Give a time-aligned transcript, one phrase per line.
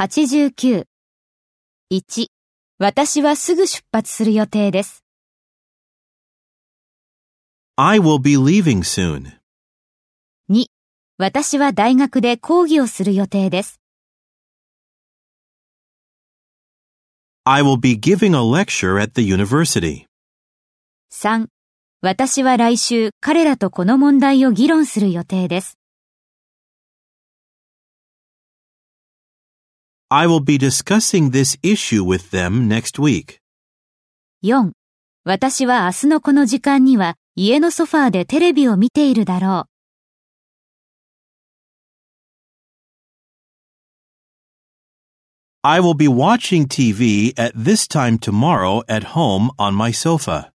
[0.00, 0.86] 89。
[1.92, 2.26] 1、
[2.78, 5.04] 私はすぐ出発する予定です。
[7.76, 9.34] I will be leaving soon.
[10.50, 10.64] 2、
[11.18, 13.78] 私は大学で講義をする予定です。
[17.44, 20.06] I will be giving a lecture at the university.
[21.12, 21.48] 3、
[22.00, 25.79] 私は来週彼らとこの問題を議論する予定です。
[30.09, 33.39] I will be discussing this issue with them next week.
[34.43, 34.71] 4、
[35.23, 39.75] 私は明日のこの時間には家のソファーでテレビを見ているだろう。
[45.67, 50.51] I will be watching TV at this time tomorrow at home on my sofa.